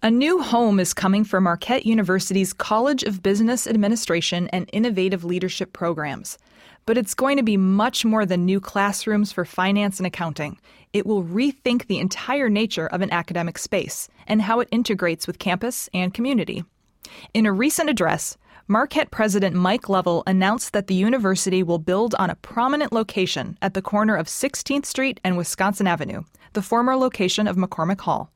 [0.00, 5.72] A new home is coming for Marquette University's College of Business Administration and Innovative Leadership
[5.72, 6.38] programs.
[6.86, 10.60] But it's going to be much more than new classrooms for finance and accounting.
[10.92, 15.40] It will rethink the entire nature of an academic space and how it integrates with
[15.40, 16.62] campus and community.
[17.34, 18.36] In a recent address,
[18.68, 23.74] Marquette President Mike Lovell announced that the university will build on a prominent location at
[23.74, 26.22] the corner of 16th Street and Wisconsin Avenue,
[26.52, 28.30] the former location of McCormick Hall.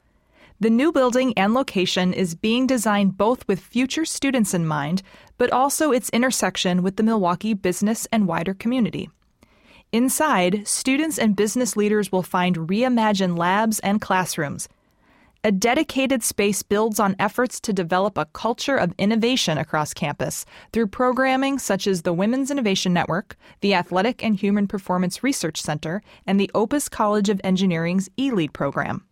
[0.63, 5.03] The new building and location is being designed both with future students in mind,
[5.37, 9.11] but also its intersection with the Milwaukee business and wider community.
[9.91, 14.69] Inside, students and business leaders will find reimagined labs and classrooms.
[15.43, 20.87] A dedicated space builds on efforts to develop a culture of innovation across campus through
[20.87, 26.39] programming such as the Women's Innovation Network, the Athletic and Human Performance Research Center, and
[26.39, 29.05] the Opus College of Engineering's eLead program.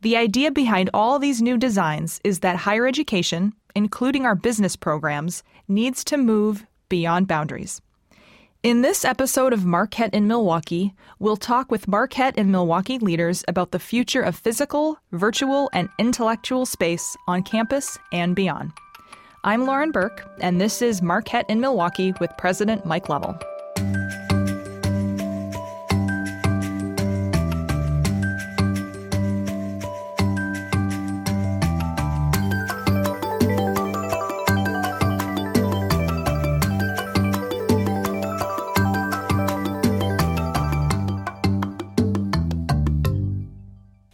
[0.00, 5.42] The idea behind all these new designs is that higher education, including our business programs,
[5.66, 7.80] needs to move beyond boundaries.
[8.62, 13.72] In this episode of Marquette in Milwaukee, we'll talk with Marquette and Milwaukee leaders about
[13.72, 18.70] the future of physical, virtual, and intellectual space on campus and beyond.
[19.42, 23.36] I'm Lauren Burke, and this is Marquette in Milwaukee with President Mike Lovell.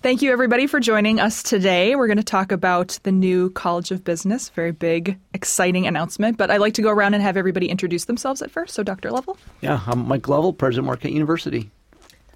[0.05, 1.97] Thank you, everybody, for joining us today.
[1.97, 4.51] We're going to talk about the new College of Business.
[4.51, 6.37] Very big, exciting announcement.
[6.37, 8.75] But I'd like to go around and have everybody introduce themselves at first.
[8.75, 9.11] So, Dr.
[9.11, 9.39] Lovell.
[9.63, 11.71] Yeah, I'm Mike Lovell, President Marquette University.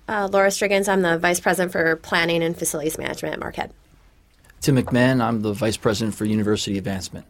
[0.08, 3.70] Uh, Lora Strigens, I'm the Vice President for Planning and Facilities Management at Marquette.
[4.62, 7.26] Tim McMahon, I'm the Vice President for University Advancement.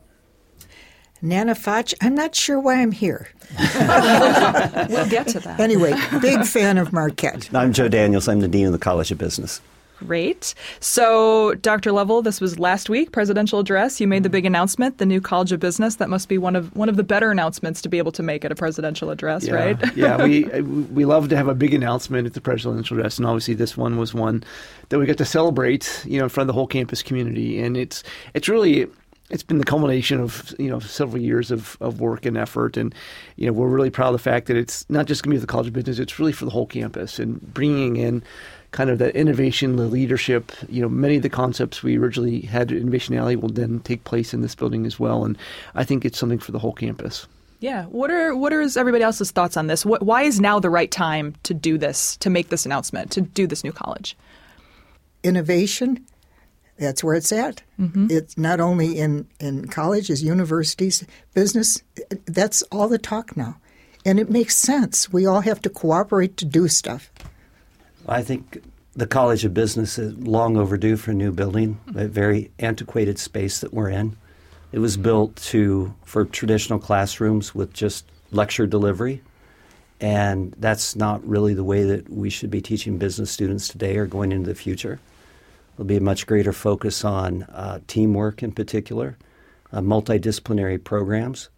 [1.20, 3.28] Nana Foch, I'm not sure why I'm here.
[3.59, 5.59] we'll get to that.
[5.59, 7.53] Anyway, big fan of Marquette.
[7.53, 8.28] I'm Joe Daniels.
[8.28, 9.60] I'm the Dean of the College of Business.
[9.98, 10.54] Great.
[10.78, 11.91] So, Dr.
[11.91, 14.00] Lovell, this was last week, presidential address.
[14.00, 15.97] You made the big announcement, the new College of Business.
[15.97, 18.44] That must be one of one of the better announcements to be able to make
[18.44, 19.97] at a presidential address, yeah, right?
[19.97, 23.26] yeah, uh, we we love to have a big announcement at the presidential address, and
[23.26, 24.44] obviously this one was one
[24.91, 27.76] that we got to celebrate, you know, in front of the whole campus community, and
[27.76, 28.04] it's
[28.34, 28.86] it's really
[29.30, 32.94] it's been the culmination of you know several years of, of work and effort, and
[33.36, 35.41] you know we're really proud of the fact that it's not just going to be
[35.41, 38.22] the College of Business; it's really for the whole campus and bringing in
[38.70, 40.52] kind of that innovation, the leadership.
[40.68, 44.04] You know, many of the concepts we originally had at Innovation Alley will then take
[44.04, 45.36] place in this building as well, and
[45.74, 47.26] I think it's something for the whole campus.
[47.60, 47.86] Yeah.
[47.86, 49.84] What are what are everybody else's thoughts on this?
[49.84, 53.20] What, why is now the right time to do this, to make this announcement, to
[53.20, 54.16] do this new college?
[55.24, 56.06] Innovation.
[56.78, 57.62] That's where it's at.
[57.80, 58.06] Mm-hmm.
[58.10, 61.04] It's not only in, in colleges, universities,
[61.34, 61.82] business.
[62.26, 63.56] That's all the talk now.
[64.06, 65.12] And it makes sense.
[65.12, 67.10] We all have to cooperate to do stuff.
[68.08, 68.62] I think
[68.94, 73.60] the College of Business is long overdue for a new building, a very antiquated space
[73.60, 74.16] that we're in.
[74.72, 79.22] It was built to for traditional classrooms with just lecture delivery,
[80.00, 84.06] and that's not really the way that we should be teaching business students today or
[84.06, 85.00] going into the future.
[85.76, 89.16] There'll be a much greater focus on uh, teamwork in particular,
[89.72, 91.50] uh, multidisciplinary programs.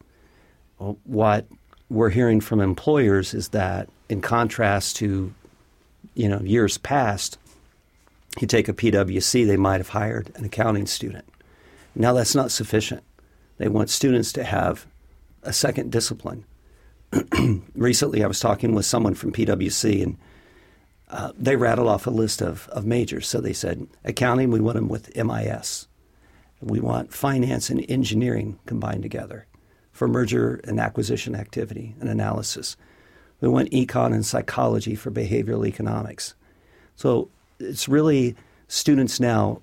[1.05, 1.47] What
[1.89, 5.33] we're hearing from employers is that, in contrast to
[6.15, 7.38] you know, years past,
[8.41, 11.25] you take a PWC, they might have hired an accounting student.
[11.94, 13.03] Now that's not sufficient.
[13.59, 14.87] They want students to have
[15.43, 16.44] a second discipline.
[17.75, 20.19] Recently, I was talking with someone from PWC, and
[21.09, 23.27] uh, they rattled off a list of, of majors.
[23.27, 25.88] So they said, accounting, we want them with MIS.
[26.60, 29.47] We want finance and engineering combined together
[29.92, 32.77] for merger and acquisition activity and analysis.
[33.41, 36.34] We want econ and psychology for behavioral economics.
[36.97, 38.37] So it's really
[38.69, 39.62] students now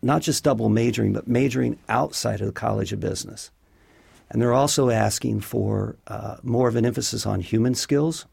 [0.00, 3.50] not just double majoring, but majoring outside of the College of Business.
[4.30, 8.26] And they're also asking for uh, more of an emphasis on human skills.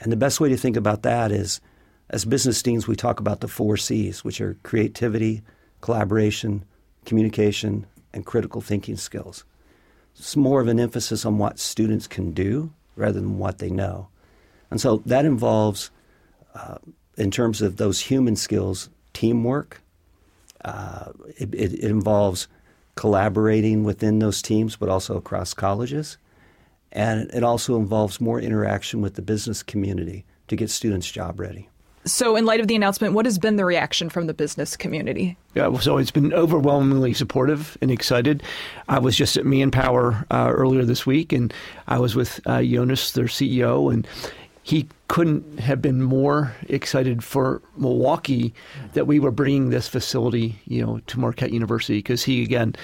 [0.00, 1.60] And the best way to think about that is
[2.08, 5.42] as business deans, we talk about the four C's, which are creativity,
[5.80, 6.64] collaboration,
[7.04, 9.44] communication, and critical thinking skills.
[10.16, 14.08] It's more of an emphasis on what students can do rather than what they know.
[14.70, 15.90] And so that involves,
[16.54, 16.78] uh,
[17.16, 19.82] in terms of those human skills, teamwork.
[20.64, 22.46] Uh, it, it, it, involves
[22.94, 26.18] collaborating within those teams, but also across colleges.
[26.92, 31.68] And it also involves more interaction with the business community to get students job ready.
[32.06, 35.36] So, in light of the announcement, what has been the reaction from the business community?
[35.54, 38.42] Yeah, so it's been overwhelmingly supportive and excited.
[38.88, 41.52] I was just at Manpower uh, earlier this week, and
[41.88, 44.08] I was with uh, Jonas, their CEO, and
[44.62, 48.54] he couldn't have been more excited for Milwaukee
[48.92, 52.74] that we were bringing this facility, you know, to Marquette University because he again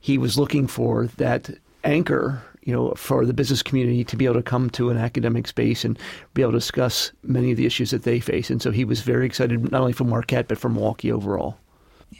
[0.00, 1.50] he was looking for that
[1.84, 5.46] anchor you know, for the business community to be able to come to an academic
[5.46, 5.96] space and
[6.34, 8.50] be able to discuss many of the issues that they face.
[8.50, 11.56] And so he was very excited, not only for Marquette, but for Milwaukee overall.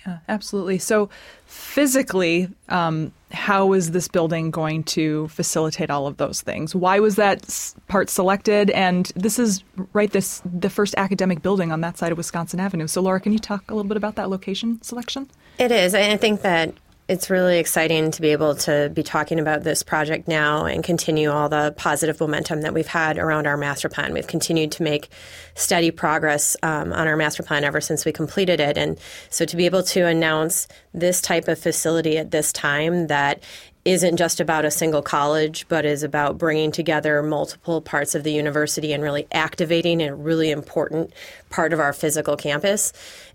[0.06, 0.78] Yeah, absolutely.
[0.78, 1.10] So,
[1.46, 6.74] physically, um, how is this building going to facilitate all of those things?
[6.74, 8.70] Why was that part selected?
[8.70, 9.62] And this is
[9.92, 12.86] right this the first academic building on that side of Wisconsin Avenue.
[12.86, 15.28] So, Lora, can you talk a little bit about that location selection?
[15.58, 15.94] It is.
[15.94, 16.74] I think that
[17.08, 21.30] it's really exciting to be able to be talking about this project now and continue
[21.30, 24.12] all the positive momentum that we've had around our master plan.
[24.12, 25.08] We've continued to make
[25.54, 28.76] steady progress um, on our master plan ever since we completed it.
[28.76, 28.98] And
[29.30, 33.40] so to be able to announce this type of facility at this time that
[33.86, 38.32] isn't just about a single college, but is about bringing together multiple parts of the
[38.32, 41.12] university and really activating a really important
[41.50, 42.92] part of our physical campus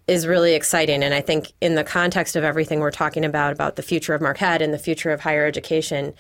[0.07, 1.03] is really exciting.
[1.03, 4.19] And I think in the context of everything we're talking about, about the future of
[4.19, 6.13] Marquette and the future of higher education,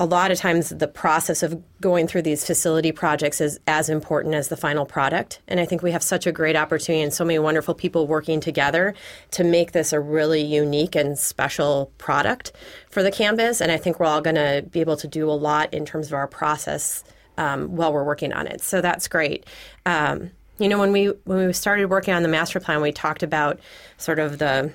[0.00, 4.34] a lot of times the process of going through these facility projects is as important
[4.34, 5.40] as the final product.
[5.46, 8.40] And I think we have such a great opportunity and so many wonderful people working
[8.40, 8.94] together
[9.32, 12.52] to make this a really unique and special product
[12.88, 13.60] for the campus.
[13.60, 16.06] And I think we're all going to be able to do a lot in terms
[16.06, 17.04] of our process
[17.36, 18.62] um, while we're working on it.
[18.62, 19.44] So that's great.
[19.84, 23.22] Um, you know, when we when we started working on the master plan, we talked
[23.22, 23.60] about
[23.98, 24.72] sort of the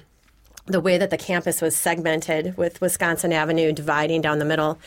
[0.65, 4.79] the way that the campus was segmented with Wisconsin Avenue dividing down the middle.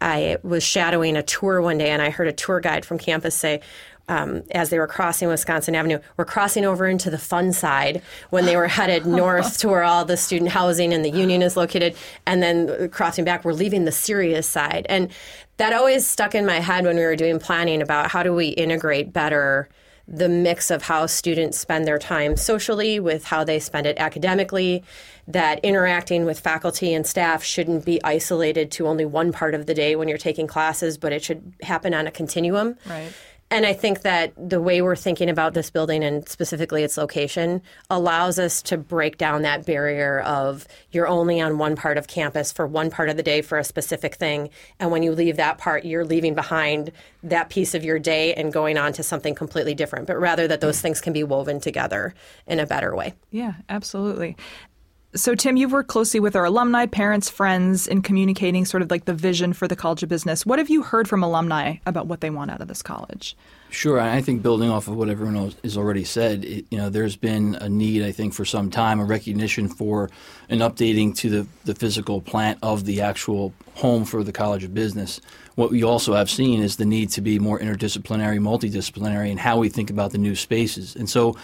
[0.00, 3.34] I was shadowing a tour one day and I heard a tour guide from campus
[3.34, 3.60] say,
[4.08, 8.44] um, as they were crossing Wisconsin Avenue, we're crossing over into the fun side when
[8.44, 11.94] they were headed north to where all the student housing and the union is located,
[12.26, 14.84] and then crossing back, we're leaving the serious side.
[14.88, 15.10] And
[15.58, 18.48] that always stuck in my head when we were doing planning about how do we
[18.48, 19.68] integrate better
[20.10, 24.82] the mix of how students spend their time socially with how they spend it academically
[25.28, 29.74] that interacting with faculty and staff shouldn't be isolated to only one part of the
[29.74, 32.76] day when you're taking classes but it should happen on a continuum.
[32.86, 33.12] Right
[33.50, 37.62] and I think that the way we're thinking about this building and specifically its location
[37.90, 42.52] allows us to break down that barrier of you're only on one part of campus
[42.52, 44.50] for one part of the day for a specific thing.
[44.78, 46.92] And when you leave that part, you're leaving behind
[47.24, 50.60] that piece of your day and going on to something completely different, but rather that
[50.60, 52.14] those things can be woven together
[52.46, 53.14] in a better way.
[53.30, 54.36] Yeah, absolutely.
[55.12, 59.06] So, Tim, you've worked closely with our alumni, parents, friends in communicating sort of like
[59.06, 60.46] the vision for the College of Business.
[60.46, 63.36] What have you heard from alumni about what they want out of this college?
[63.70, 67.16] Sure, I think building off of what everyone has already said, it, you know, there's
[67.16, 70.10] been a need, I think, for some time, a recognition for
[70.48, 74.74] an updating to the, the physical plant of the actual home for the College of
[74.74, 75.20] Business.
[75.56, 79.58] What we also have seen is the need to be more interdisciplinary, multidisciplinary in how
[79.58, 80.94] we think about the new spaces.
[80.94, 81.36] And so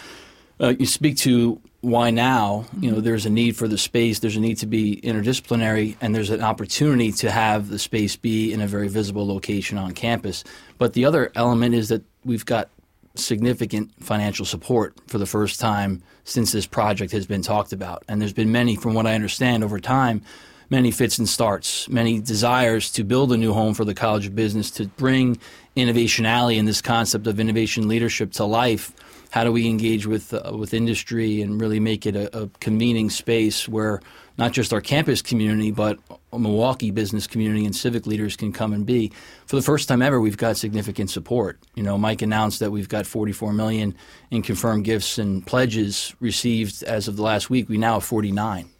[0.60, 2.64] uh, you speak to why now?
[2.80, 3.04] You know, mm-hmm.
[3.04, 4.18] there's a need for the space.
[4.18, 8.52] There's a need to be interdisciplinary, and there's an opportunity to have the space be
[8.52, 10.42] in a very visible location on campus.
[10.78, 12.70] But the other element is that we've got
[13.14, 18.20] significant financial support for the first time since this project has been talked about, and
[18.20, 20.22] there's been many, from what I understand, over time.
[20.68, 24.34] Many fits and starts, many desires to build a new home for the College of
[24.34, 25.38] Business, to bring
[25.76, 28.92] Innovation Alley and this concept of innovation leadership to life
[29.36, 33.10] how do we engage with uh, with industry and really make it a, a, convening
[33.10, 34.00] space where
[34.38, 35.98] not just our campus community but
[36.32, 39.12] Milwaukee business community and civic leaders can come and be.
[39.44, 41.58] For the first time ever, we've got significant support.
[41.74, 43.94] You know, Mike announced that we've got 44 million
[44.30, 47.68] in confirmed gifts and pledges received as of the last week.
[47.68, 48.70] We now have 49.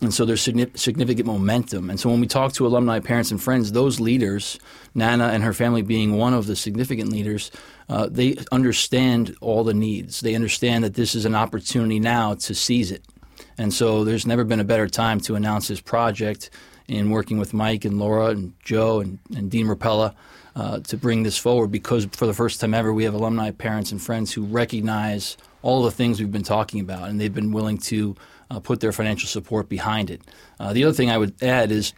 [0.00, 1.88] And so there's significant momentum.
[1.88, 4.58] And so when we talk to alumni, parents, and friends, those leaders,
[4.94, 7.50] Nana and her family being one of the significant leaders,
[7.88, 10.20] uh, they understand all the needs.
[10.20, 13.04] They understand that this is an opportunity now to seize it.
[13.56, 16.50] And so there's never been a better time to announce this project
[16.88, 20.14] in working with Mike and Lora and Joe and, and Dean Ropella
[20.54, 23.92] uh, to bring this forward because for the first time ever, we have alumni, parents,
[23.92, 27.76] and friends who recognize all the things we've been talking about, and they've been willing
[27.76, 28.14] to
[28.50, 30.22] uh, put their financial support behind it.
[30.58, 31.92] Uh, the other thing I would add is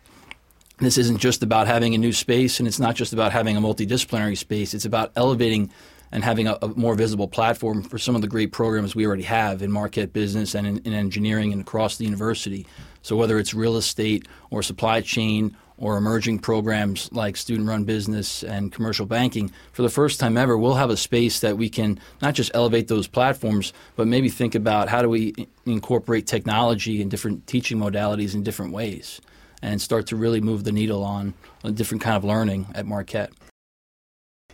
[0.79, 3.61] this isn't just about having a new space, and it's not just about having a
[3.61, 4.75] multidisciplinary space.
[4.75, 5.71] It's about elevating
[6.13, 9.25] and having a, a, more visible platform for some of the great programs we already
[9.25, 12.67] have in Marquette business and in, in engineering and across the university.
[13.03, 18.43] So whether it's real estate or supply chain or emerging programs like student run business
[18.43, 21.99] and commercial banking, for the first time ever, we'll have a space that we can
[22.21, 25.35] not just elevate those platforms, but maybe think about how do we
[25.67, 29.21] incorporate technology and different teaching modalities in different ways
[29.63, 33.33] and start to really move the needle on a different kind of learning at Marquette.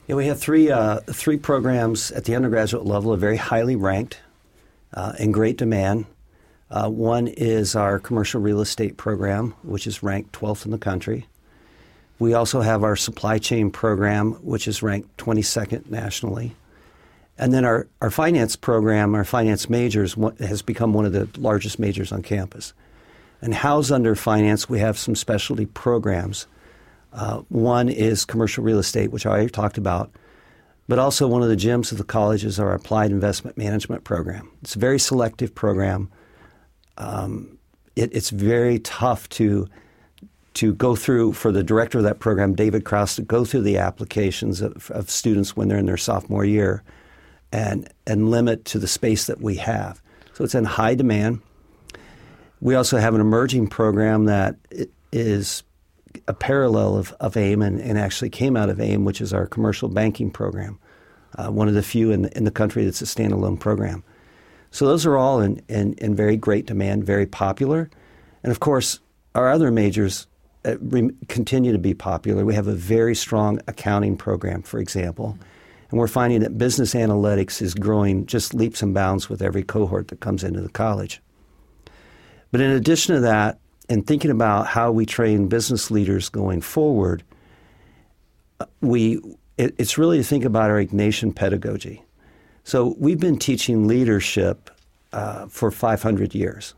[0.07, 4.21] Yeah, we have three uh, three programs at the undergraduate level, are very highly ranked,
[4.93, 6.07] uh, in great demand.
[6.75, 11.25] Uh, one is our commercial real estate program, which is ranked 12th in the country.
[12.19, 16.57] We also have our supply chain program, which is ranked 22nd nationally.
[17.39, 21.79] And then our, our finance program, our finance majors, has become one of the largest
[21.79, 22.73] majors on campus.
[23.41, 26.49] And housed under finance, we have some specialty programs.
[27.13, 30.11] Uh, one is commercial real estate, which I already talked about,
[30.89, 34.51] but also one of the gems of the college is our applied investment management program.
[34.63, 36.11] It's a very selective program
[36.99, 37.59] um,
[37.97, 39.69] it, it's very tough to
[40.55, 43.77] to go through for the director of that program, David Krause, to go through the
[43.77, 46.83] applications of, of students when they're in their sophomore year,
[47.53, 50.01] and and limit to the space that we have.
[50.35, 51.41] So it's in high demand.
[52.61, 54.57] We also have an emerging program that
[55.13, 55.63] is
[56.27, 59.47] a parallel of, of AIM and, and actually came out of AIM, which is our
[59.47, 60.79] commercial banking program,
[61.37, 64.05] uh, one of the few in in the country that's a standalone program.
[64.75, 67.89] So those are all in, in, in very great demand, very popular.
[68.43, 68.99] And of course,
[69.37, 70.27] our other majors
[70.65, 70.75] uh,
[71.29, 72.45] continue to be popular.
[72.45, 75.39] We have a very strong accounting program, for example.
[75.91, 80.09] And we're finding that business analytics is growing just leaps and bounds with every cohort
[80.09, 81.23] that comes into the college.
[82.51, 87.23] But in addition to that, and thinking about how we train business leaders going forward,
[88.59, 89.21] uh, we
[89.57, 92.03] it, it's really to think about our Ignatian pedagogy.
[92.65, 94.71] So we've been teaching leadership
[95.13, 96.75] uh, for 500 years.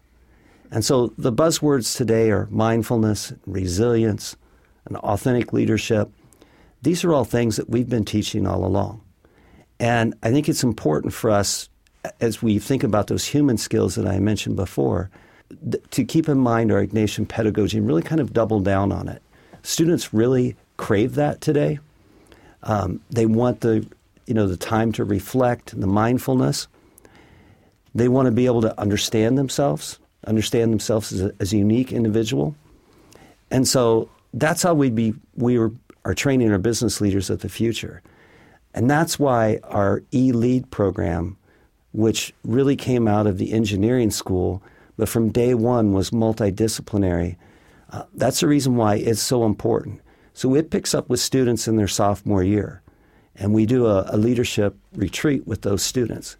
[0.72, 4.36] And so the buzzwords today are mindfulness, resilience,
[4.84, 6.10] and authentic leadership.
[6.82, 9.00] These are all things that we've been teaching all along.
[9.78, 11.68] And I think it's important for us,
[12.20, 15.08] as we think about those human skills that I mentioned before,
[15.70, 19.08] th- to keep in mind our Ignatian pedagogy and really kind of double down on
[19.08, 19.22] it.
[19.62, 21.78] Students really crave that today.
[22.62, 23.86] Um, they want the
[24.26, 26.68] you know, the time to reflect, the mindfulness.
[27.94, 31.92] They want to be able to understand themselves, understand themselves as a, as a unique
[31.92, 32.54] individual.
[33.50, 35.70] And so that's how we'd be we are,
[36.04, 38.02] are training our business leaders of the future.
[38.74, 41.38] And that's why our e-lead program,
[41.92, 44.62] which really came out of the engineering school,
[44.98, 47.36] but from day one was multidisciplinary.
[47.90, 50.00] Uh, that's the reason why it's so important.
[50.34, 52.82] So it picks up with students in their sophomore year
[53.38, 56.36] and we do a, a, leadership retreat with those students.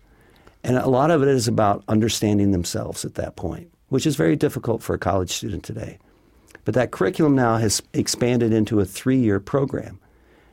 [0.65, 4.37] And a lot of it is about understanding themselves at that point, which is very
[4.37, 5.99] difficult for a college student today.
[6.65, 10.01] But that curriculum now has expanded into a three year program.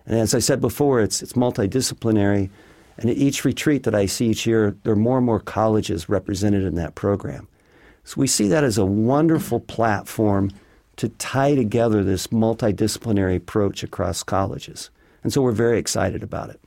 [0.06, 2.50] And as I said before, it's, it's multidisciplinary.
[2.98, 6.10] And at each retreat that I see each year, there are more and more colleges
[6.10, 7.48] represented in that program.
[8.04, 10.52] So we see that as a wonderful platform
[10.98, 14.92] to tie together this multidisciplinary approach across colleges.
[15.24, 16.60] And so we're very excited about it.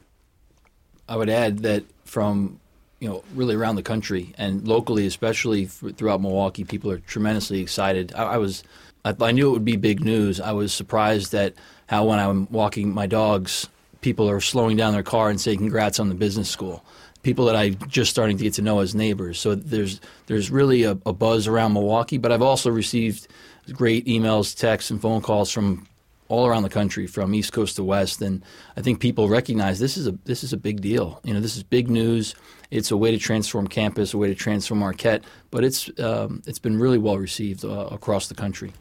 [1.09, 2.59] I would add that from
[3.01, 8.13] you know really around the country and locally, especially throughout Milwaukee, people are tremendously excited.
[8.15, 8.63] I, I was
[9.05, 10.41] I, knew it would be big news.
[10.41, 11.55] I was surprised at
[11.87, 13.69] how when I'm walking my dogs,
[14.01, 16.85] people are slowing down their car and saying congrats on the business school.
[17.23, 19.39] People that I'm just starting to get to know as neighbors.
[19.39, 22.19] So there's there's really a, a buzz around Milwaukee.
[22.19, 23.29] But I've also received
[23.73, 25.87] great emails, texts, and phone calls from
[26.29, 28.45] all around the country, from East Coast to West, and
[28.77, 31.21] I think people recognize this is a this is a big deal.
[31.25, 32.35] You know, this is big news.
[32.71, 36.59] It's a way to transform campus, a way to transform Marquette, but it's um, it's
[36.59, 38.73] been really well received uh, across the country.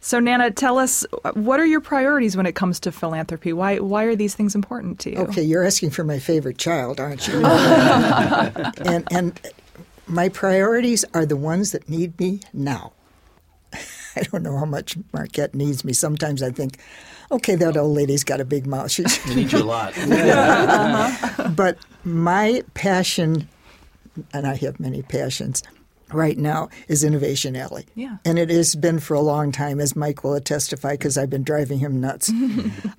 [0.00, 3.54] So, Nana, tell us what are your priorities when it comes to philanthropy?
[3.54, 5.16] Why why are these things important to you?
[5.16, 7.42] Okay, you're asking for my favorite child, aren't you?
[8.84, 9.40] and and
[10.06, 12.92] my priorities are the ones that need me now.
[14.16, 15.92] I don't know how much Marquette needs me.
[15.92, 16.78] Sometimes I think,
[17.30, 18.90] okay, that old lady's got a big mouth.
[18.90, 19.94] She's we need you a lot.
[19.98, 21.48] uh-huh.
[21.50, 23.48] But my passion,
[24.32, 25.62] and I have many passions,
[26.12, 27.86] right now is Innovation Alley.
[27.94, 28.18] Yeah.
[28.24, 31.44] And it has been for a long time, as Mike will testify, because I've been
[31.44, 32.30] driving him nuts.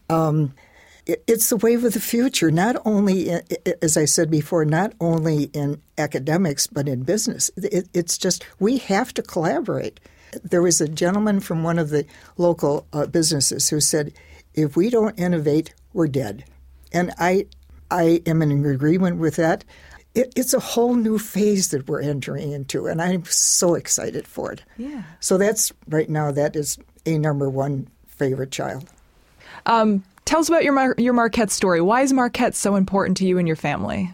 [0.09, 0.53] um,
[1.05, 3.41] it, it's the wave of the future, not only, in,
[3.81, 7.51] as I said before, not only in academics, but in business.
[7.57, 9.99] It, it's just, we have to collaborate
[10.43, 12.05] there was a gentleman from one of the
[12.37, 14.13] local uh, businesses who said,
[14.53, 16.45] "If we don't innovate, we're dead,"
[16.91, 17.47] and I
[17.91, 19.63] I am in agreement with that.
[20.13, 24.51] It, it's a whole new phase that we're entering into, and I'm so excited for
[24.51, 24.63] it.
[24.77, 25.03] Yeah.
[25.19, 26.31] So that's right now.
[26.31, 28.89] That is a number one favorite child.
[29.65, 31.81] Um, tell us about your Mar- your Marquette story.
[31.81, 34.13] Why is Marquette so important to you and your family?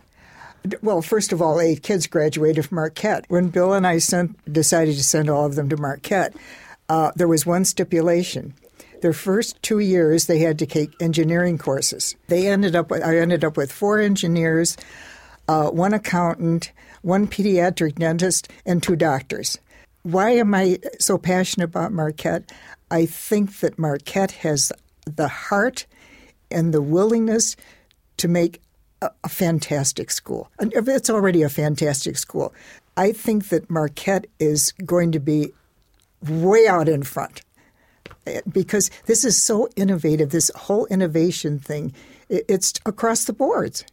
[0.81, 3.25] Well, first of all, eight kids graduated from Marquette.
[3.29, 6.35] When Bill and I sent, decided to send all of them to Marquette,
[6.87, 8.53] uh, there was one stipulation.
[9.01, 12.15] Their first two years, they had to take engineering courses.
[12.27, 12.91] They ended up.
[12.91, 14.77] With, I ended up with four engineers,
[15.47, 19.57] uh, one accountant, one pediatric dentist, and two doctors.
[20.03, 22.51] Why am I so passionate about Marquette?
[22.91, 24.71] I think that Marquette has
[25.05, 25.87] the heart
[26.51, 27.55] and the willingness
[28.17, 28.61] to make
[29.01, 30.49] a, a fantastic school.
[30.59, 32.53] And It's already a fantastic school.
[32.97, 35.51] I think that Marquette is going to be
[36.27, 37.41] way out in front
[38.27, 40.29] eh, because this is so innovative.
[40.29, 41.93] This whole innovation thing,
[42.29, 43.85] it's across the boards.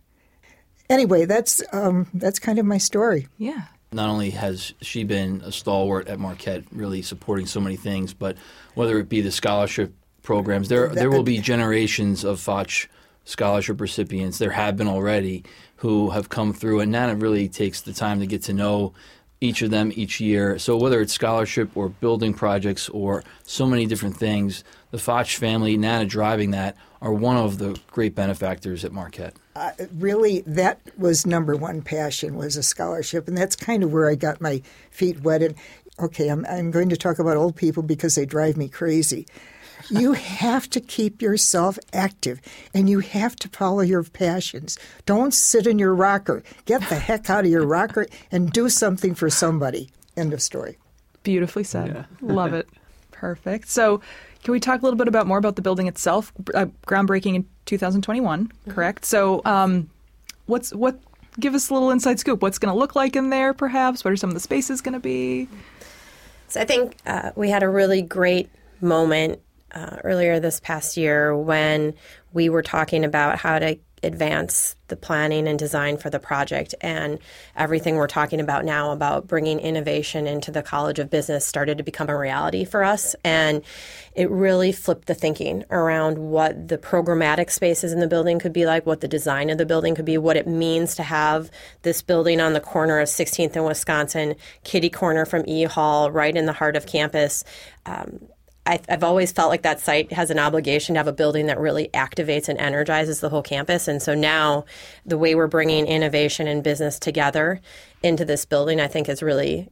[0.91, 3.29] Anyway, that's um, that's kind of my story.
[3.37, 3.63] Yeah.
[3.93, 8.37] Not only has she been a stalwart at Marquette, really supporting so many things, but
[8.75, 12.89] whether it be the scholarship programs, there there will be generations of Foch
[13.29, 14.39] scholarship recipients.
[14.39, 15.45] There have been already
[15.77, 18.95] who have come through, and Nana really takes the time to get to know
[19.41, 20.59] each of them each year.
[20.59, 25.77] So whether it's scholarship or building projects or so many different things, the Foch family,
[25.77, 29.35] Nana driving that, are one of the great benefactors at Marquette.
[29.55, 34.09] Uh, really, that was number one passion was a scholarship, and that's kind of where
[34.09, 35.43] I got my feet wet.
[35.43, 35.55] And
[36.01, 39.27] okay, I'm, I'm going to talk about old people because they drive me crazy.
[39.91, 42.41] You have to keep yourself active
[42.75, 44.79] and you have to follow your passions.
[45.07, 46.43] Don't sit in your rocker.
[46.67, 49.91] Get the heck out of your rocker and do something for somebody.
[50.17, 50.79] End of story.
[51.23, 51.89] Beautifully said.
[51.89, 52.05] Yeah.
[52.35, 52.69] Love it.
[53.11, 53.69] Perfect.
[53.69, 54.01] So,
[54.45, 56.33] can we talk a little bit about more about the building itself?
[56.55, 58.71] Uh, groundbreaking in 2021, mm-hmm.
[58.71, 59.05] correct?
[59.05, 59.91] So, um,
[60.47, 61.01] what's what?
[61.41, 62.43] Give us a little inside scoop.
[62.43, 63.53] What's going to look like in there?
[63.55, 65.49] Perhaps what are some of the spaces going to be?
[66.49, 68.49] So I think uh, we had a really great
[68.81, 69.41] moment
[69.73, 71.95] uh, earlier this past year when
[72.33, 76.75] we were talking about how to advance the planning and design for the project.
[76.81, 77.19] And
[77.57, 81.85] everything we're talking about now about bringing innovation into the college of business started to
[81.85, 83.15] become a reality for us.
[83.25, 83.63] And
[84.15, 88.67] it really flipped the thinking around what the programmatic spaces in the building could be
[88.67, 91.51] like what the design of the building could be what it means to have
[91.83, 96.37] this building on the corner of 16th and wisconsin kitty corner from e hall right
[96.37, 97.45] in the heart of campus.
[97.87, 98.29] Um,
[98.69, 101.59] I, have always felt like that site has an obligation to have a building that
[101.59, 103.89] really activates and energizes the whole campus.
[103.89, 104.67] And so now
[105.07, 107.61] the way we're bringing innovation and business together
[108.03, 109.69] into this building, I think is really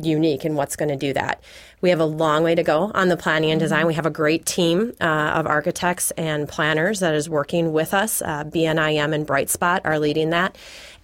[0.00, 1.42] unique and what's going to do that.
[1.80, 3.86] We have a long way to go on the planning and design.
[3.86, 8.22] We have a great team uh, of architects and planners that is working with us.
[8.22, 10.56] Uh, BNIM and Brightspot are leading that.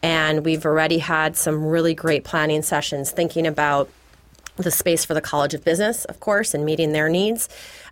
[0.02, 3.90] And we've already had some really great planning sessions thinking about
[4.56, 7.48] the space for the College of Business, of course, and meeting their needs.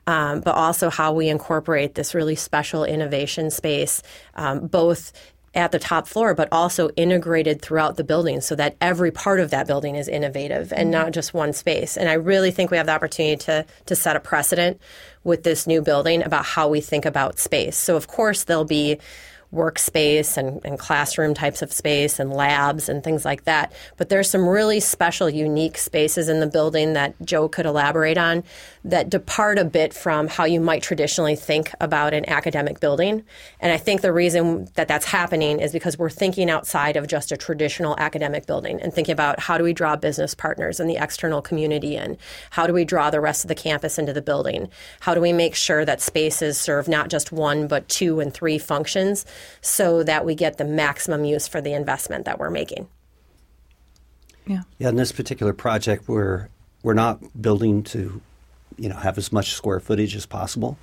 [0.07, 4.03] Um, but also how we incorporate this really special innovation space,
[4.35, 5.13] um, both
[5.55, 9.51] at the top floor, but also integrated throughout the building so that every part of
[9.51, 11.97] that building is innovative and not just one space.
[11.97, 14.81] And I really think we have the opportunity to, to set a precedent
[15.25, 17.77] with this new building about how we think about space.
[17.77, 18.99] So, of course, there'll be
[19.53, 23.73] workspace and, and classroom types of space and labs and things like that.
[23.97, 28.45] But there's some really special, unique spaces in the building that Joe could elaborate on
[28.85, 33.23] that depart a bit from how you might traditionally think about an academic building.
[33.61, 37.31] And I think the reason that that's happening is because we're thinking outside of just
[37.31, 40.97] a traditional academic building and thinking about how do we draw business partners and the
[40.97, 42.17] external community in?
[42.51, 44.71] How do we draw the rest of the campus into the building?
[45.01, 48.59] How do we make sure that spaces serve not just one, but two and three
[48.59, 49.27] functions
[49.61, 52.89] so that we get the maximum use for the investment that we're making?
[54.47, 54.63] Yeah.
[54.79, 56.49] Yeah, in this particular project, we're
[56.83, 58.23] we're not building to
[58.81, 60.79] you know have as much square footage as possible.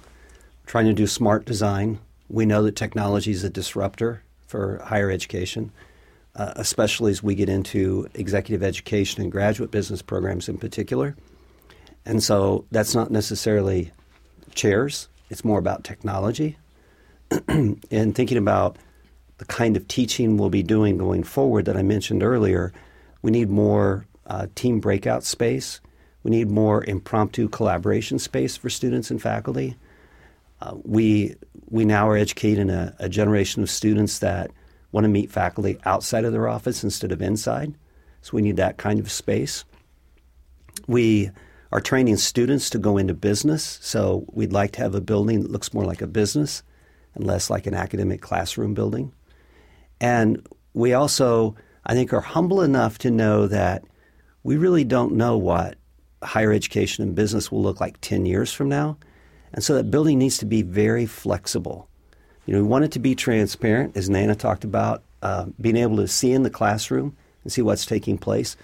[0.65, 1.99] Trying to do smart design.
[2.29, 5.71] We know that technology is a disruptor for higher education,
[6.36, 11.15] uh, especially as we get into executive education and graduate business programs in particular.
[12.05, 13.91] And so that's not necessarily
[14.55, 15.10] chairs.
[15.29, 16.57] It's more about technology
[17.47, 18.77] and thinking about
[19.38, 22.73] the kind of teaching we'll be doing going forward that I mentioned earlier.
[23.21, 25.81] We need more uh, team breakout space.
[26.27, 29.77] We need more impromptu collaboration space for students and faculty.
[30.59, 31.37] Uh, we
[31.69, 34.51] we now are educating a, a, generation of students that
[34.91, 37.73] want to meet faculty outside of their office instead of inside.
[38.23, 39.63] So we need that kind of space.
[40.85, 41.31] We
[41.71, 43.79] are training students to go into business.
[43.81, 46.61] So we'd like to have a building that looks more like a business
[47.15, 49.13] and less like an academic classroom building.
[50.01, 53.85] And we also, I think, are humble enough to know that
[54.43, 55.77] we really don't know what
[56.23, 58.97] higher education and business will look like 10 years from now.
[59.53, 61.88] And so that building needs to be very flexible.
[62.45, 65.97] You know, we want it to be transparent, as Nana talked about, uh, being able
[65.97, 68.56] to see in the classroom and see what's taking place.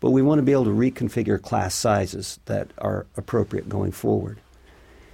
[0.00, 4.40] But we want to be able to reconfigure class sizes that are appropriate going forward.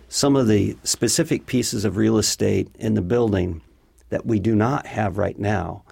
[0.09, 3.63] Some of the specific pieces of real estate in the building
[4.11, 5.83] that we do not have right now,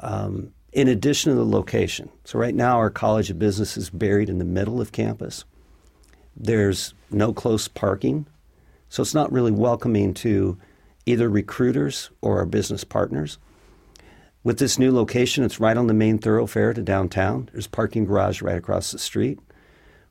[0.00, 2.10] um, in addition to the location.
[2.24, 5.46] So, right now, our College of Business is buried in the middle of campus.
[6.36, 8.26] There's no close parking,
[8.90, 10.58] so it's not really welcoming to
[11.06, 13.38] either recruiters or our business partners.
[14.44, 17.48] With this new location, it's right on the main thoroughfare to downtown.
[17.52, 19.38] There's parking garage right across the street.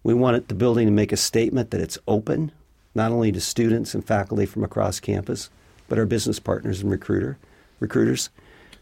[0.02, 2.52] We wanted the building to make a statement that it's open,
[2.96, 5.52] not only to students and faculty from across campus,
[5.88, 7.38] but our business partners and recruiter
[7.80, 8.32] recruiters.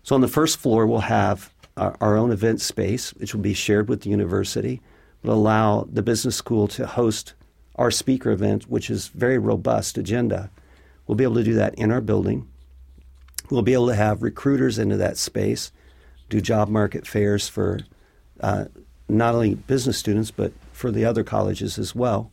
[0.02, 3.90] So on the first floor, we'll have our, own event space, which will be shared
[3.90, 4.82] with the university,
[5.24, 7.34] but allow the business school to host
[7.76, 10.52] our speaker event, which is very robust agenda.
[11.08, 12.48] We'll be able to do that in our building.
[13.50, 15.72] We'll be able to have recruiters into that space,
[16.30, 17.80] do job market fairs for
[18.40, 18.66] uh,
[19.10, 22.32] not only business students, but for the other colleges as well.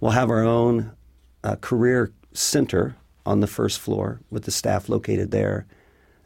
[0.00, 0.92] We'll have our own
[1.42, 2.96] uh, career center
[3.26, 5.66] on the first floor with the staff located there.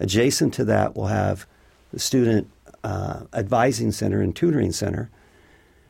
[0.01, 1.47] Adjacent to that, we'll have
[2.01, 2.51] student
[2.83, 5.11] uh, advising center and tutoring center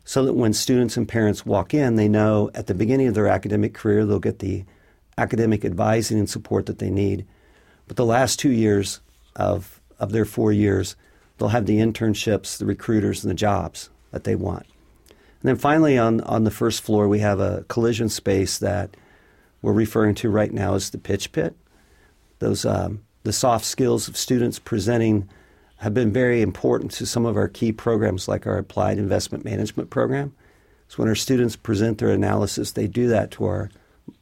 [0.04, 3.26] so that when students and parents walk in, they know at the beginning of their
[3.26, 4.64] academic career they'll get the
[5.16, 7.26] academic advising and support that they need.
[7.86, 9.00] But the last two years
[9.36, 10.96] of, of their four years,
[11.38, 14.66] they'll have the internships, the recruiters, and the jobs that they want.
[15.08, 18.96] And then finally, on, on the first floor, we have a collision space that
[19.62, 21.56] we're referring to right now as the pitch pit.
[22.38, 25.28] Those um, the soft skills of students presenting
[25.78, 29.90] have been very important to some of our key programs, like our applied investment management
[29.90, 30.34] program.
[30.88, 33.70] So when our students present their analysis, they do that to our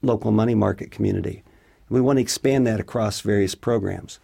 [0.00, 1.42] local money market community.
[1.88, 4.18] We want to expand that across various programs.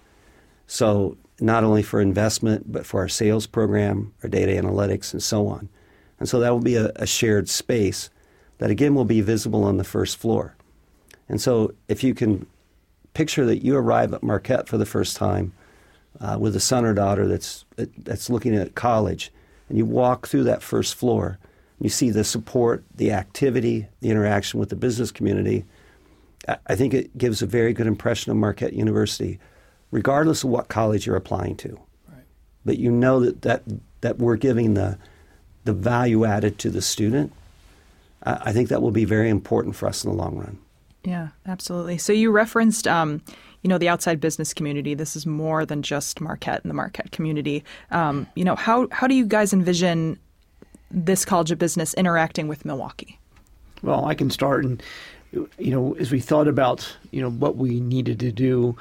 [0.67, 5.47] So, not only for investment, but for our sales program, our data analytics, and so
[5.47, 5.69] on.
[6.19, 8.11] And so that will be a, a shared space
[8.59, 10.57] that again will be visible on the first floor.
[11.29, 12.47] And so, if you can
[13.15, 15.53] picture that you arrive at Marquette for the first time
[16.21, 19.31] uh, with a son or daughter that's that's looking at college,
[19.69, 21.39] and you walk through that first floor,
[21.79, 25.65] and you see the support, the activity, the interaction with the business community.
[26.67, 29.39] I think it gives a very good impression of Marquette University,
[29.91, 31.79] regardless of what college you're applying to.
[32.09, 32.25] Right.
[32.65, 33.63] But you know that, that
[34.01, 34.99] that we're giving the
[35.65, 37.33] the value added to the student.
[38.23, 40.59] I, I think that will be very important for us in the long run.
[41.05, 41.99] Yeah, absolutely.
[41.99, 43.23] So you referenced, um,
[43.63, 44.95] you know, the outside business community.
[44.95, 47.65] This is more than just Marquette and the Marquette community.
[47.91, 50.19] Um, you know, how how do you guys envision
[50.91, 53.19] this College of Business interacting with Milwaukee?
[53.83, 54.83] Well, I can start, and
[55.33, 58.77] you know, as we thought about you know what we needed to do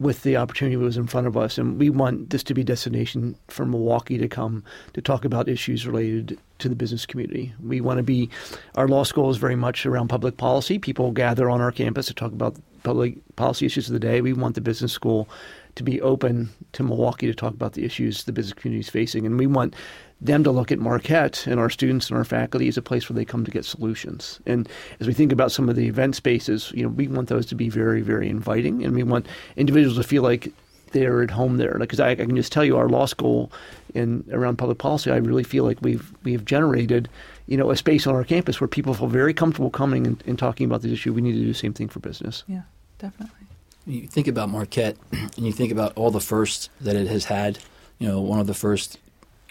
[0.00, 2.62] with the opportunity that was in front of us, and we want this to be
[2.62, 7.54] a destination for Milwaukee to come to talk about issues related to the business community.
[7.62, 8.28] We want to be,
[8.74, 10.80] our law school is very much around public policy.
[10.80, 14.20] People gather on our campus to talk about public policy issues of the day.
[14.20, 15.28] We want the business school
[15.74, 19.26] to be open to Milwaukee to talk about the issues the business community is facing,
[19.26, 19.74] and we want
[20.20, 23.14] them to look at Marquette and our students and our faculty as a place where
[23.14, 24.40] they come to get solutions.
[24.46, 24.68] And
[25.00, 27.56] as we think about some of the event spaces, you know, we want those to
[27.56, 30.52] be very, very inviting, and we want individuals to feel like
[30.94, 31.76] they're at home there.
[31.78, 33.52] Because I, I, can just tell you, our law school
[33.94, 37.08] in around public policy, I really feel like we've we've generated,
[37.46, 40.38] you know, a space on our campus where people feel very comfortable coming and, and
[40.38, 41.12] talking about this issue.
[41.12, 42.44] We need to do the same thing for business.
[42.46, 42.62] Yeah,
[42.98, 43.46] definitely.
[43.86, 47.58] You think about Marquette, and you think about all the firsts that it has had.
[47.98, 48.98] You know, one of the first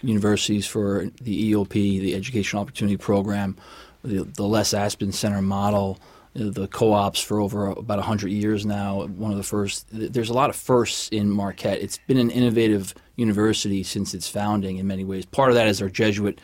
[0.02, 3.56] universities for the EOP, the Educational Opportunity Program,
[4.02, 5.98] the, the Les Aspin Center model,
[6.34, 9.06] the co-ops for over about 100 years now.
[9.06, 9.86] One of the first.
[9.90, 11.80] There's a lot of firsts in Marquette.
[11.80, 15.24] It's been an innovative university since its founding in many ways.
[15.26, 16.40] Part of that is our Jesuit,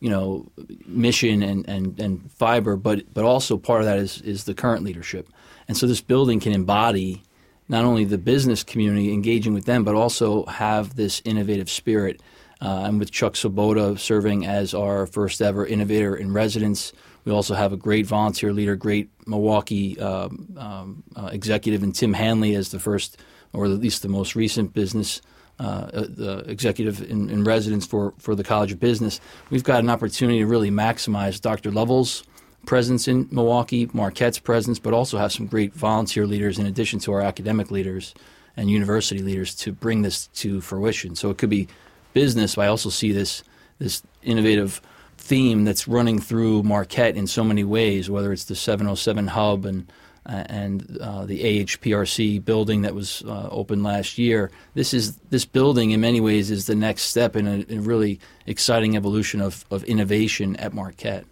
[0.00, 0.46] you know,
[0.86, 4.82] mission and, and, and fiber, but but also part of that is is the current
[4.82, 5.28] leadership.
[5.68, 7.22] And so this building can embody
[7.68, 12.20] not only the business community engaging with them, but also have this innovative spirit.
[12.60, 16.92] Uh, and with Chuck Svoboda serving as our first ever innovator in residence,
[17.24, 22.12] we also have a great volunteer leader, great Milwaukee um, um, uh, executive, and Tim
[22.12, 23.18] Hanley as the first,
[23.52, 25.20] or at least the most recent business
[25.60, 29.20] uh, uh, the executive in, in, residence for, for the College of Business.
[29.50, 31.70] We've got an opportunity to really maximize Dr.
[31.70, 32.24] Lovell's
[32.66, 37.12] presence in Milwaukee, Marquette's presence, but also have some great volunteer leaders in addition to
[37.12, 38.14] our academic leaders
[38.56, 41.14] and university leaders to bring this to fruition.
[41.16, 41.68] So it could be
[42.12, 43.42] business, but I also see this
[43.78, 44.80] this innovative
[45.18, 49.90] theme that's running through Marquette in so many ways, whether it's the 707 hub and
[50.26, 54.50] uh, and uh, the AHPRC building that was uh, opened last year.
[54.72, 57.82] This is this building in many ways is the next step in a, in a
[57.82, 61.26] really exciting evolution of, of innovation at Marquette.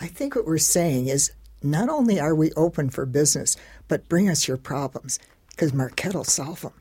[0.00, 1.32] I think what we're saying is
[1.62, 3.56] not only are we open for business,
[3.88, 5.18] but bring us your problems
[5.50, 6.72] because Marquette will solve them.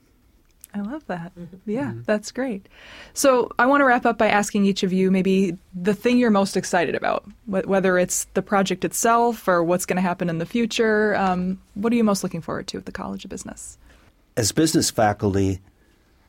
[0.73, 1.31] I love that.
[1.65, 2.67] Yeah, that's great.
[3.13, 6.31] So I want to wrap up by asking each of you maybe the thing you're
[6.31, 10.39] most excited about, wh- whether it's the project itself or what's going to happen in
[10.39, 11.15] the future.
[11.15, 13.77] Um, what are you most looking forward to at the College of Business?
[14.35, 15.61] As business faculty,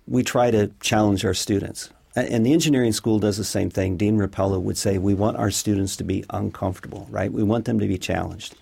[0.07, 1.90] we try to challenge our students.
[2.16, 3.98] And the engineering school does the same thing.
[3.98, 7.31] Dean Ropella would say, We want our students to be uncomfortable, right?
[7.31, 8.57] We want them to be challenged.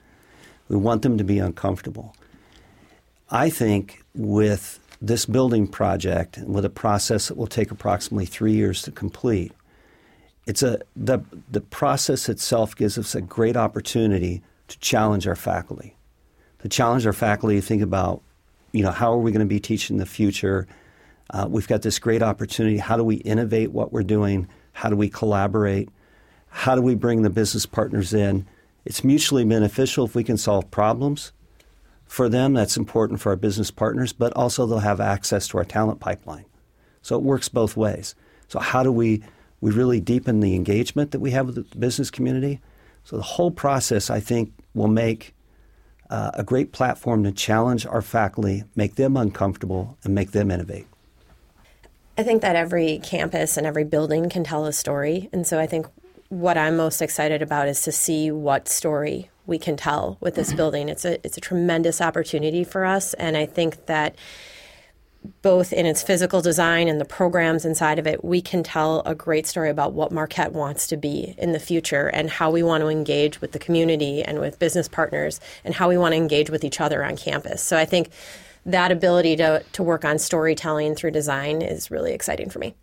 [0.69, 2.17] We want them to be uncomfortable.
[3.31, 8.83] I think with this building project with a process that will take approximately three years
[8.83, 9.53] to complete,
[10.47, 15.95] it's a the the process itself gives us a great opportunity to challenge our faculty,
[16.61, 18.21] to challenge our faculty to think about,
[18.73, 20.67] you know, how are we going to be teaching in the future?
[21.31, 22.79] Uh, we've got this great opportunity.
[22.79, 24.49] How do we innovate what we're doing?
[24.73, 25.89] How do we collaborate?
[26.49, 28.47] How do we bring the business partners in?
[28.85, 31.33] It's mutually beneficial if we can solve problems
[32.05, 32.53] for them.
[32.53, 36.45] That's important for our business partners, but also they'll have access to our talent pipeline.
[37.03, 38.15] So it works both ways.
[38.49, 39.23] So how do we
[39.61, 42.61] we really deepen the engagement that we have with the business community?
[43.05, 45.35] So the whole process, I think, will make
[46.11, 50.87] uh, a great platform to challenge our faculty, make them uncomfortable, and make them innovate.
[52.17, 55.29] I think that every campus and every building can tell a story.
[55.33, 55.87] And so I think
[56.29, 60.49] what I'm most excited about is to see what story we can tell with this
[60.49, 60.57] mm-hmm.
[60.57, 60.89] building.
[60.89, 64.17] It's a it's a tremendous opportunity for us and I think that
[65.43, 69.15] both in its physical design and the programs inside of it, we can tell a
[69.15, 72.83] great story about what Marquette wants to be in the future and how we want
[72.83, 76.51] to engage with the community and with business partners and how we want to engage
[76.51, 77.63] with each other on campus.
[77.63, 78.11] So I think
[78.67, 82.75] that ability to, to work on storytelling through design is really exciting for me.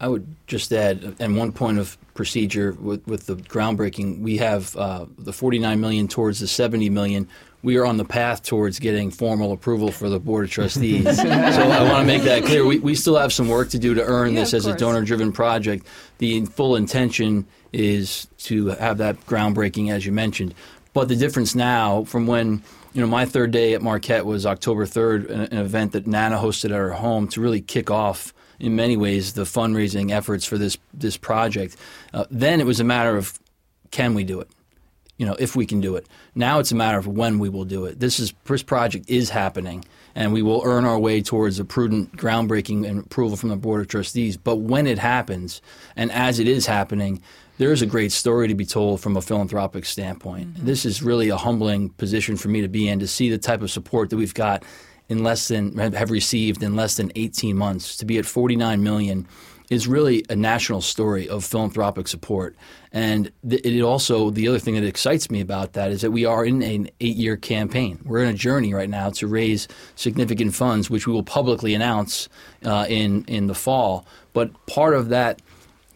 [0.00, 4.76] I would just add, and one point of procedure with, with the groundbreaking, we have
[4.76, 7.28] uh, the 49 million towards the 70 million.
[7.62, 11.04] We are on the path towards getting formal approval for the board of trustees.
[11.16, 12.66] so I want to make that clear.
[12.66, 15.32] We, we still have some work to do to earn Yeah, this as a donor-driven
[15.32, 15.86] project.
[16.18, 20.54] The full intention is to have that groundbreaking, as you mentioned.
[20.94, 22.62] But the difference now from when
[22.94, 26.36] you know my third day at Marquette was October 3rd, an, an event that Nana
[26.36, 30.56] hosted at her home to really kick off in many ways the fundraising efforts for
[30.56, 31.76] this this project.
[32.14, 33.38] Uh, then it was a matter of
[33.90, 34.48] can we do it?
[35.18, 36.08] You know, if we can do it.
[36.34, 38.00] Now it's a matter of when we will do it.
[38.00, 42.16] This is this project is happening, and we will earn our way towards a prudent
[42.16, 44.36] groundbreaking and approval from the board of trustees.
[44.36, 45.60] But when it happens,
[45.96, 47.20] and as it is happening,
[47.58, 50.54] there is a great story to be told from a philanthropic standpoint.
[50.56, 53.62] This is really a humbling position for me to be in to see the type
[53.62, 54.64] of support that we've got
[55.08, 59.26] in less than have received in less than 18 months to be at 49 million
[59.70, 62.54] is really a national story of philanthropic support.
[62.92, 66.24] And th- it also, the other thing that excites me about that is that we
[66.26, 67.98] are in an eight year campaign.
[68.04, 72.28] We're in a journey right now to raise significant funds, which we will publicly announce
[72.64, 74.06] uh, in, in the fall.
[74.32, 75.40] But part of that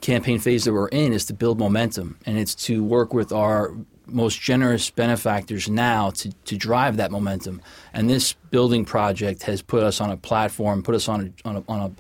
[0.01, 3.75] campaign phase that we're in is to build momentum, and it's to work with our
[4.07, 7.61] most generous benefactors now to, to drive that momentum.
[7.93, 11.57] And this building project has put us on a platform, put us on a, on
[11.57, 11.93] a, on a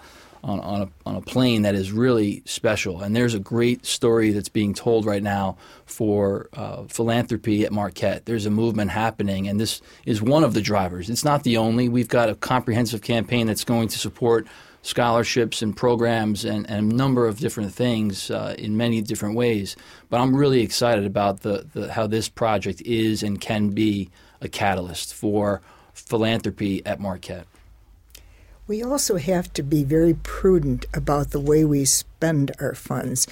[0.44, 3.02] on, on, a, on a plane that is really special.
[3.02, 8.26] And there's a great story that's being told right now for uh, philanthropy at Marquette.
[8.26, 11.10] There's a movement happening, and this is one of the drivers.
[11.10, 11.88] It's not the only.
[11.88, 14.46] We've got a comprehensive campaign that's going to support
[14.82, 19.76] scholarships and programs and, and a number of different things uh, in many different ways.
[20.08, 24.10] But I'm really excited about the, the, how this project is and can be
[24.40, 25.60] a catalyst for
[25.92, 27.46] philanthropy at Marquette.
[28.66, 33.26] We also have to be very prudent about the way we spend our funds.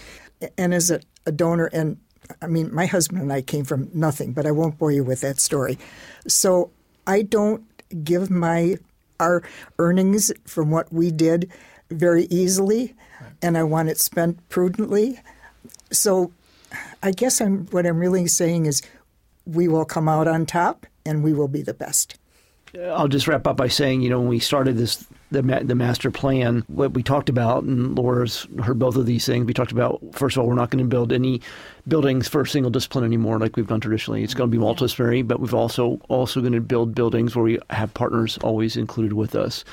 [0.57, 1.99] And as a, a donor, and
[2.43, 5.21] I mean, my husband and I came from nothing, but I won't bore you with
[5.21, 5.79] that story.
[6.27, 6.71] So
[7.07, 7.63] I don't
[8.03, 8.79] give my
[9.21, 9.43] our
[9.79, 11.51] earnings from what we did
[11.91, 12.95] very easily,
[13.43, 15.21] and I want it spent prudently.
[15.91, 16.33] So
[17.03, 18.83] I guess I'm what I'm really saying is
[19.47, 22.19] we will come out on top and we will be the best.
[22.77, 25.75] I'll just wrap up by saying, you know, when we started this the ma- the
[25.75, 29.47] master plan, what we talked about, and Lora's heard both of these things.
[29.47, 31.41] We talked about first of all, we're not going to build any
[31.89, 34.23] buildings for a single discipline anymore, like we've done traditionally.
[34.23, 34.85] It's going to be mm-hmm.
[34.85, 39.15] multidisciplinary, but we've also also going to build buildings where we have partners always included
[39.15, 39.65] with us.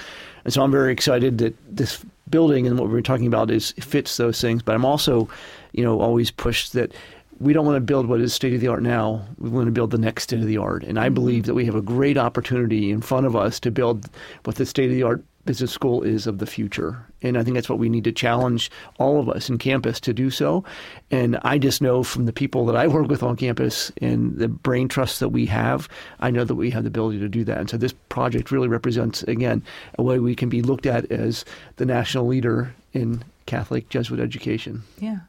[0.43, 4.17] And so I'm very excited that this building and what we're talking about is fits
[4.17, 4.63] those things.
[4.63, 5.29] But I'm also,
[5.71, 6.93] you know, always pushed that
[7.39, 9.25] we don't want to build what is state of the art now.
[9.37, 10.83] We want to build the next state of the art.
[10.83, 11.13] And I mm-hmm.
[11.15, 14.09] believe that we have a great opportunity in front of us to build
[14.43, 17.05] what the state of the art business school is of the future.
[17.21, 20.13] And I think that's what we need to challenge all of us in campus to
[20.13, 20.63] do so.
[21.11, 24.47] And I just know from the people that I work with on campus and the
[24.47, 27.57] brain trust that we have, I know that we have the ability to do that.
[27.57, 29.63] And so this project really represents, again,
[29.97, 31.43] a way we can be looked at as
[31.75, 34.83] the national leader in Catholic Jesuit education.
[34.99, 35.19] Yeah.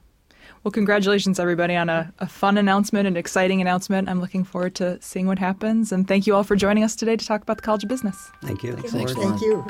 [0.64, 4.08] Well, congratulations, everybody, on a, a fun announcement, an exciting announcement.
[4.08, 5.92] I'm looking forward to seeing what happens.
[5.92, 8.16] And thank you all for joining us today to talk about the College of Business.
[8.42, 8.72] Thank you.
[8.72, 9.38] Thanks, Thank Lauren.
[9.40, 9.66] you.